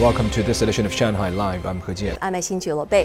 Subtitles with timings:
[0.00, 1.64] Welcome to this edition of Shanghai Live.
[1.64, 2.18] I'm He Jian.
[2.20, 3.04] I'm Xin Bei.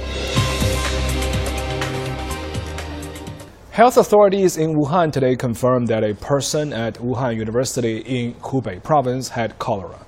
[3.71, 9.29] Health authorities in Wuhan today confirmed that a person at Wuhan University in Hubei province
[9.29, 9.99] had cholera.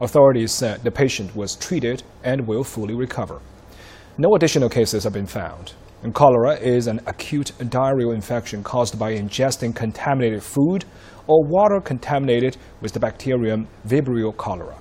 [0.00, 3.40] Authorities said the patient was treated and will fully recover.
[4.16, 5.72] No additional cases have been found.
[6.04, 10.84] And cholera is an acute diarrheal infection caused by ingesting contaminated food
[11.26, 14.76] or water contaminated with the bacterium Vibrio cholera.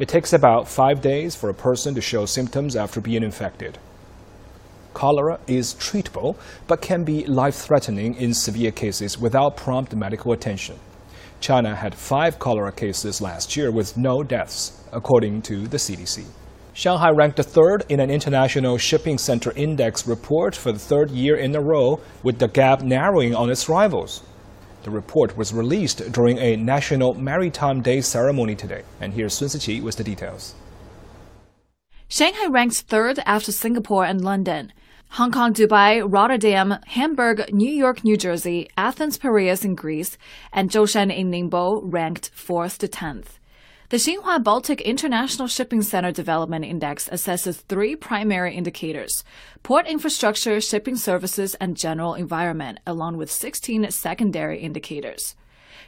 [0.00, 3.76] It takes about five days for a person to show symptoms after being infected.
[4.94, 6.36] Cholera is treatable
[6.66, 10.78] but can be life threatening in severe cases without prompt medical attention.
[11.40, 16.24] China had five cholera cases last year with no deaths, according to the CDC.
[16.72, 21.54] Shanghai ranked third in an international shipping center index report for the third year in
[21.54, 24.22] a row, with the gap narrowing on its rivals.
[24.82, 28.82] The report was released during a National Maritime Day ceremony today.
[29.00, 30.54] And here's Sun Siqi with the details.
[32.08, 34.72] Shanghai ranks third after Singapore and London.
[35.14, 40.16] Hong Kong, Dubai, Rotterdam, Hamburg, New York, New Jersey, Athens, Piraeus in Greece,
[40.52, 43.39] and Zhoushan in Ningbo ranked 4th to 10th.
[43.90, 49.24] The Xinhua Baltic International Shipping Center Development Index assesses three primary indicators
[49.64, 55.34] port infrastructure, shipping services, and general environment, along with 16 secondary indicators.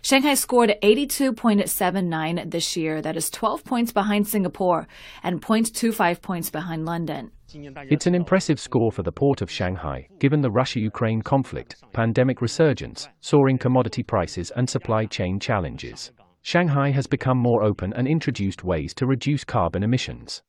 [0.02, 4.88] Shanghai scored 82.79 this year, that is 12 points behind Singapore
[5.22, 7.30] and 0.25 points behind London.
[7.54, 12.42] It's an impressive score for the port of Shanghai, given the Russia Ukraine conflict, pandemic
[12.42, 16.10] resurgence, soaring commodity prices, and supply chain challenges.
[16.42, 20.42] Shanghai has become more open and introduced ways to reduce carbon emissions.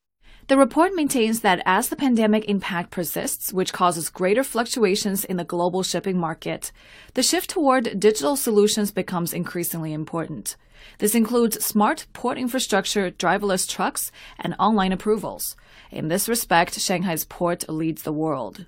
[0.47, 5.45] The report maintains that as the pandemic impact persists, which causes greater fluctuations in the
[5.45, 6.73] global shipping market,
[7.13, 10.57] the shift toward digital solutions becomes increasingly important.
[10.97, 15.55] This includes smart port infrastructure, driverless trucks, and online approvals.
[15.91, 18.65] In this respect, Shanghai's port leads the world.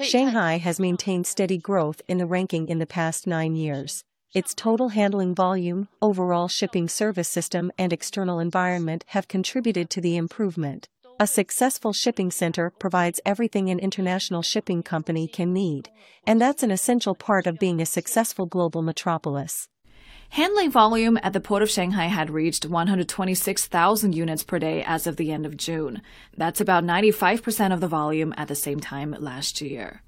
[0.00, 4.04] Shanghai has maintained steady growth in the ranking in the past nine years
[4.34, 10.16] its total handling volume, overall shipping service system and external environment have contributed to the
[10.16, 10.88] improvement.
[11.18, 15.90] A successful shipping center provides everything an international shipping company can need,
[16.26, 19.68] and that's an essential part of being a successful global metropolis.
[20.30, 25.16] Handling volume at the port of Shanghai had reached 126,000 units per day as of
[25.16, 26.02] the end of June.
[26.36, 30.02] That's about 95% of the volume at the same time last year.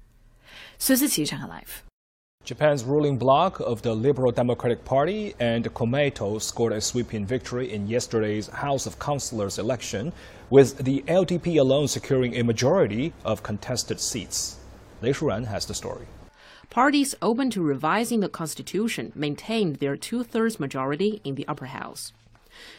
[0.77, 1.90] 孙思琪，上海 Live。
[2.43, 8.47] Japan's ruling bloc of the Liberal Democratic Party and Komeito scored a sweeping victory in yesterday's
[8.47, 10.11] House of Councillors election,
[10.49, 14.57] with the LDP alone securing a majority of contested seats.
[15.03, 16.07] Lei Shuran has the story.
[16.71, 22.11] Parties open to revising the constitution maintained their two thirds majority in the upper house.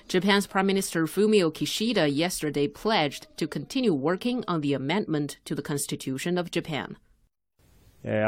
[0.08, 5.62] Japan's Prime Minister Fumio Kishida yesterday pledged to continue working on the amendment to the
[5.62, 6.96] Constitution of Japan.
[8.04, 8.24] Eh,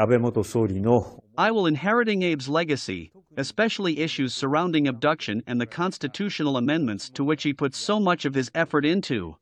[1.37, 7.43] I will inheriting Abe's legacy, especially issues surrounding abduction and the constitutional amendments to which
[7.43, 9.35] he put so much of his effort into.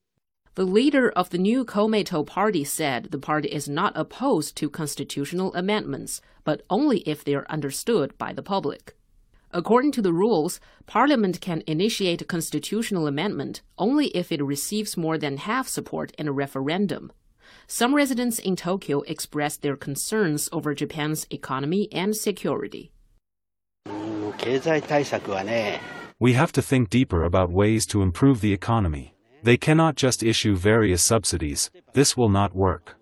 [0.55, 5.53] The leader of the new Komeito party said the party is not opposed to constitutional
[5.53, 8.95] amendments, but only if they are understood by the public.
[9.51, 15.19] According to the rules, Parliament can initiate a constitutional amendment only if it receives more
[15.19, 17.11] than half support in a referendum.
[17.67, 22.91] Some residents in Tokyo expressed their concerns over Japan's economy and security.
[26.19, 29.15] We have to think deeper about ways to improve the economy.
[29.43, 32.95] They cannot just issue various subsidies, this will not work.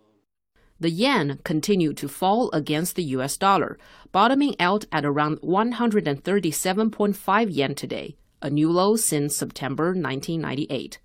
[0.79, 3.77] The yen continued to fall against the US dollar,
[4.11, 10.97] bottoming out at around 137.5 yen today, a new low since September 1998.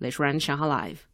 [0.00, 1.06] Lei Ran, Shanghai Live.